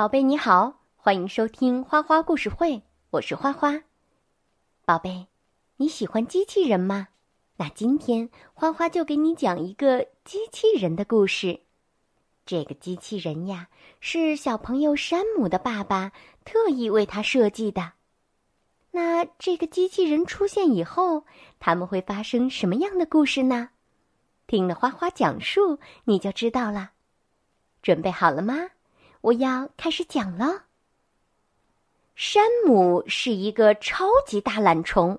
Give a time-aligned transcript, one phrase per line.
[0.00, 3.82] 宝贝你好，欢迎收听花花故事会，我是花花。
[4.86, 5.26] 宝贝，
[5.76, 7.08] 你喜欢机器人吗？
[7.58, 11.60] 那今天花花就给你讲一个机器人的故事。
[12.46, 13.68] 这个机器人呀，
[14.00, 16.12] 是小朋友山姆的爸爸
[16.46, 17.92] 特意为他设计的。
[18.92, 21.26] 那这个机器人出现以后，
[21.58, 23.68] 他们会发生什么样的故事呢？
[24.46, 26.92] 听了花花讲述，你就知道了。
[27.82, 28.54] 准备好了吗？
[29.22, 30.64] 我要开始讲了。
[32.14, 35.18] 山姆是一个超级大懒虫，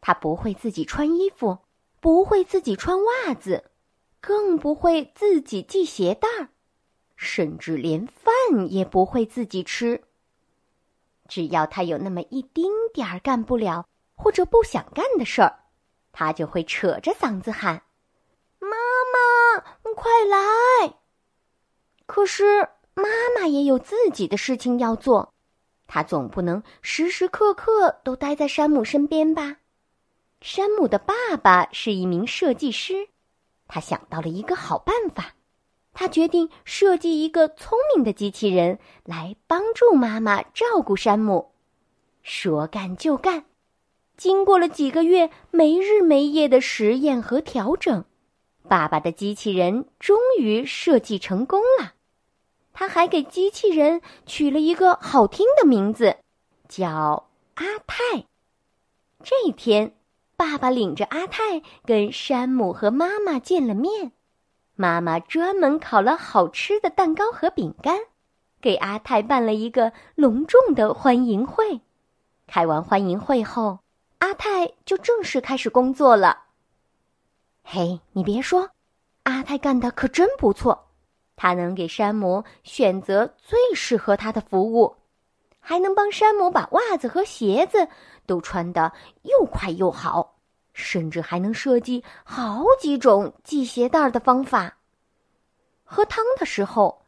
[0.00, 1.58] 他不会自己穿衣服，
[2.00, 3.70] 不会自己穿袜子，
[4.20, 6.48] 更不会自己系鞋带儿，
[7.16, 8.32] 甚至连饭
[8.68, 10.02] 也不会自己吃。
[11.28, 15.60] 只要他有那么一丁点儿干不了或者不想干的事儿，
[16.12, 17.82] 他就会扯着嗓子喊
[18.58, 18.68] ：“妈
[19.12, 20.94] 妈，快来！”
[22.06, 22.68] 可是。
[22.94, 23.04] 妈
[23.36, 25.32] 妈也有自己的事情要做，
[25.86, 29.56] 她总不能时时刻刻都待在山姆身边吧？
[30.40, 33.08] 山姆的爸爸是一名设计师，
[33.68, 35.34] 他想到了一个好办法，
[35.92, 41.52] 他决定设计一个聪明的机器人来帮助妈妈照顾山姆。
[42.22, 43.44] 说干就干，
[44.16, 48.04] 经过了几个月没日没夜的实验和调整，
[48.66, 51.92] 爸爸的机器人终于设计成功了。
[52.80, 56.16] 他还给机器人取了一个好听的名字，
[56.66, 58.24] 叫阿泰。
[59.22, 59.94] 这一天，
[60.34, 64.12] 爸爸领着阿泰跟山姆和妈妈见了面。
[64.76, 67.98] 妈妈专门烤了好吃的蛋糕和饼干，
[68.62, 71.82] 给阿泰办了一个隆重的欢迎会。
[72.46, 73.80] 开完欢迎会后，
[74.20, 76.44] 阿泰就正式开始工作了。
[77.62, 78.70] 嘿，你别说，
[79.24, 80.86] 阿泰干的可真不错。
[81.42, 84.94] 他能给山姆选择最适合他的服务，
[85.58, 87.88] 还能帮山姆把袜子和鞋子
[88.26, 88.92] 都穿得
[89.22, 90.36] 又快又好，
[90.74, 94.76] 甚至还能设计好几种系鞋带的方法。
[95.82, 97.06] 喝汤的时候，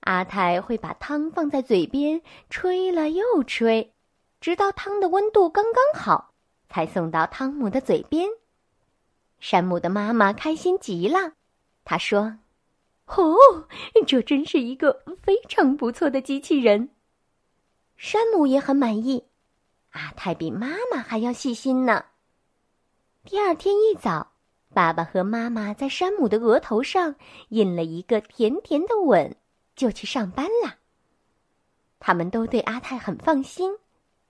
[0.00, 3.92] 阿泰会把汤放在嘴边吹了又吹，
[4.40, 6.32] 直到汤的温度刚刚好，
[6.70, 8.30] 才送到汤姆的嘴边。
[9.40, 11.34] 山姆的妈妈开心极了，
[11.84, 12.38] 她说。
[13.06, 13.68] 哦，
[14.06, 16.90] 这真是一个非常不错的机器人。
[17.96, 19.24] 山姆也很满意，
[19.90, 22.06] 阿泰比妈妈还要细心呢。
[23.24, 24.32] 第二天一早，
[24.72, 27.14] 爸爸和妈妈在山姆的额头上
[27.50, 29.36] 印了一个甜甜的吻，
[29.76, 30.76] 就去上班了。
[32.00, 33.78] 他们都对阿泰很放心，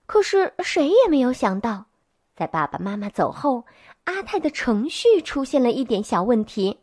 [0.06, 1.86] 可是谁也没有想到，
[2.36, 3.64] 在爸爸妈妈走后，
[4.04, 6.80] 阿泰的程序出现了一点小问题。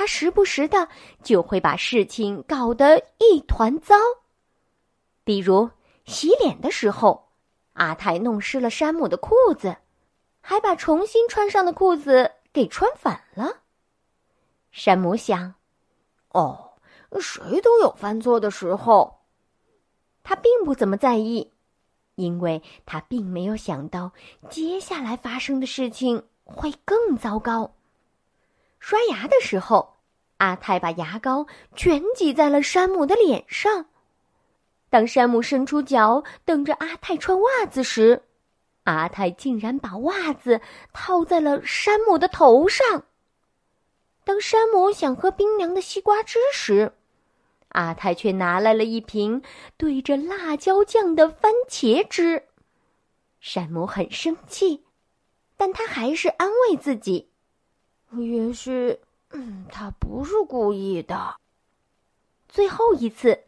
[0.00, 0.88] 他时不时的
[1.22, 3.94] 就会把事情搞得一团糟，
[5.24, 5.68] 比如
[6.06, 7.28] 洗脸的时候，
[7.74, 9.76] 阿泰弄湿了山姆的裤子，
[10.40, 13.58] 还把重新穿上的裤子给穿反了。
[14.70, 15.52] 山姆想
[16.32, 16.72] ：“哦，
[17.20, 19.20] 谁都有犯错的时候。”
[20.24, 21.52] 他并不怎么在意，
[22.14, 24.12] 因为他并没有想到
[24.48, 27.74] 接下来发生的事情会更糟糕。
[28.80, 29.98] 刷牙的时候，
[30.38, 31.46] 阿泰把牙膏
[31.76, 33.86] 全挤在了山姆的脸上。
[34.88, 38.24] 当山姆伸出脚等着阿泰穿袜子时，
[38.84, 40.60] 阿泰竟然把袜子
[40.92, 43.04] 套在了山姆的头上。
[44.24, 46.92] 当山姆想喝冰凉的西瓜汁时，
[47.68, 49.42] 阿泰却拿来了一瓶
[49.76, 52.46] 兑着辣椒酱的番茄汁。
[53.38, 54.84] 山姆很生气，
[55.56, 57.29] 但他还是安慰自己。
[58.12, 58.98] 也许，
[59.30, 61.36] 嗯，他不是故意的。
[62.48, 63.38] 最后一次，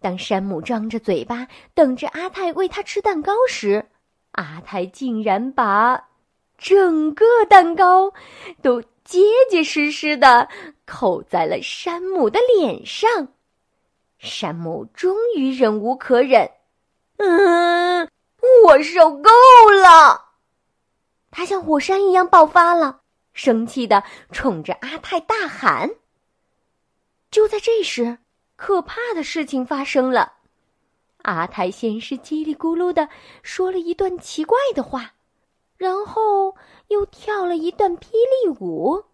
[0.00, 3.86] 当山姆张着嘴巴等着阿泰喂他吃蛋糕时，
[4.32, 6.08] 阿泰竟然把
[6.58, 8.12] 整个蛋糕
[8.60, 10.48] 都结结实实的
[10.84, 13.28] 扣在了山姆的脸上。
[14.18, 16.50] 山姆终于忍无可忍，
[17.18, 18.08] 嗯，
[18.64, 19.30] 我受够
[19.82, 20.32] 了！
[21.30, 23.02] 他像火山一样爆发了。
[23.34, 24.02] 生气的
[24.32, 25.90] 冲着阿泰大喊。
[27.30, 28.18] 就在这时，
[28.56, 30.32] 可怕的事情发生了。
[31.22, 33.08] 阿泰先是叽里咕噜的
[33.42, 35.14] 说了一段奇怪的话，
[35.76, 36.54] 然后
[36.88, 39.04] 又跳了一段霹雳舞，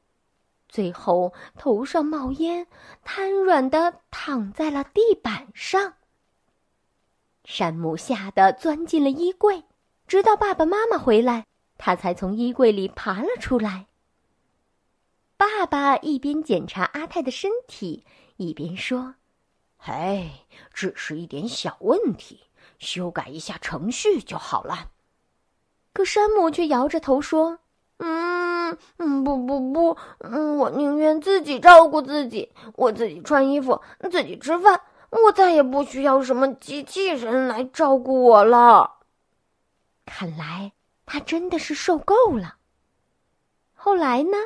[0.68, 2.66] 最后头上冒烟，
[3.04, 5.94] 瘫软的躺在了地板上。
[7.44, 9.64] 山姆吓得钻进了衣柜，
[10.06, 11.46] 直到爸爸妈妈回来，
[11.78, 13.86] 他才从衣柜里爬了出来。
[15.40, 18.04] 爸爸一边检查阿泰的身体，
[18.36, 19.14] 一边说
[19.80, 20.30] ：“嘿，
[20.74, 22.38] 只是一点小问题，
[22.78, 24.90] 修改一下程序就好了。
[25.94, 27.58] 可山姆却摇着头说
[27.96, 34.78] ：“嗯嗯，不不不，嗯，我宁愿自己照顾自己，我自己穿衣服，自己吃饭，
[35.08, 38.98] 我再也不需要什么机器人来照顾我了。”
[40.04, 40.72] 看来
[41.06, 42.56] 他真的是受够了。
[43.72, 44.36] 后来呢？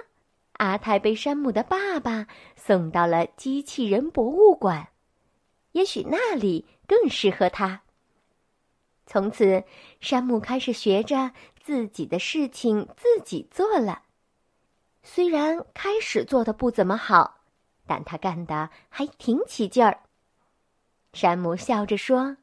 [0.54, 4.88] 阿泰被山姆的爸爸送到了机器人博物馆，
[5.72, 7.82] 也许那里更适合他。
[9.06, 9.64] 从此，
[10.00, 14.02] 山姆开始学着自己的事情自己做了。
[15.02, 17.40] 虽然开始做的不怎么好，
[17.86, 20.00] 但他干的还挺起劲儿。
[21.12, 22.38] 山姆笑着说：“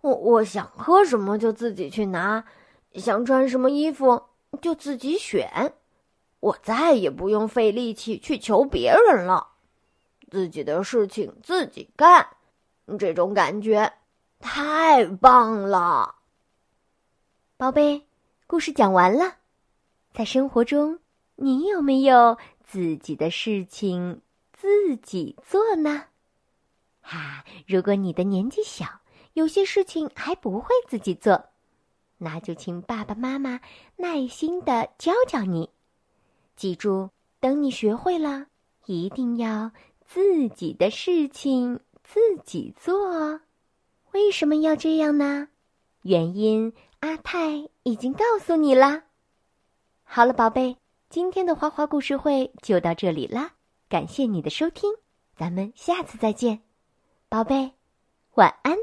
[0.00, 2.44] 我我想喝什么就自己去拿，
[2.94, 4.22] 想穿什么衣服
[4.60, 5.74] 就自己选。”
[6.42, 9.52] 我再也不用费力气去求别人了，
[10.28, 12.26] 自己的事情自己干，
[12.98, 13.92] 这种感觉
[14.40, 16.16] 太棒了。
[17.56, 18.08] 宝贝，
[18.48, 19.36] 故事讲完了，
[20.12, 20.98] 在生活中，
[21.36, 24.20] 你有没有自己的事情
[24.52, 26.06] 自己做呢？
[27.00, 28.84] 哈，如果你的年纪小，
[29.34, 31.50] 有些事情还不会自己做，
[32.18, 33.60] 那就请爸爸妈妈
[33.94, 35.70] 耐心的教教你。
[36.56, 37.10] 记住，
[37.40, 38.46] 等你学会了，
[38.86, 39.70] 一定要
[40.06, 43.40] 自己的事情自己做哦。
[44.12, 45.48] 为什么要这样呢？
[46.02, 49.04] 原因阿泰已经告诉你啦。
[50.02, 50.76] 好了，宝贝，
[51.08, 53.54] 今天的花花故事会就到这里啦。
[53.88, 54.92] 感谢你的收听，
[55.36, 56.60] 咱们下次再见，
[57.28, 57.72] 宝贝，
[58.34, 58.82] 晚安。